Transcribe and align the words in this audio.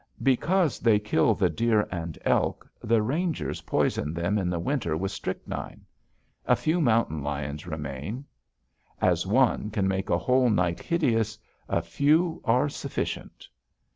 Because 0.23 0.79
they 0.79 0.97
kill 0.97 1.35
the 1.35 1.47
deer 1.47 1.87
and 1.91 2.17
elk, 2.25 2.67
the 2.83 3.03
rangers 3.03 3.61
poison 3.61 4.15
them 4.15 4.39
in 4.39 4.49
the 4.49 4.57
winter 4.57 4.97
with 4.97 5.11
strychnine. 5.11 5.85
A 6.47 6.55
few 6.55 6.81
mountain 6.81 7.21
lions 7.21 7.67
remain. 7.67 8.25
As 8.99 9.27
one 9.27 9.69
can 9.69 9.87
make 9.87 10.09
a 10.09 10.17
whole 10.17 10.49
night 10.49 10.79
hideous, 10.79 11.37
a 11.69 11.83
few 11.83 12.41
are 12.45 12.67
sufficient. 12.67 13.47